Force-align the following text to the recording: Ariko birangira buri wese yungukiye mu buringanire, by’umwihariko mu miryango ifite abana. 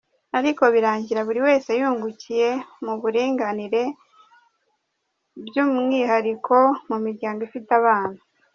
Ariko 0.39 0.63
birangira 0.73 1.19
buri 1.27 1.39
wese 1.47 1.69
yungukiye 1.79 2.49
mu 2.85 2.93
buringanire, 3.01 3.83
by’umwihariko 5.45 6.55
mu 6.89 6.97
miryango 7.05 7.41
ifite 7.47 7.71
abana. 7.79 8.19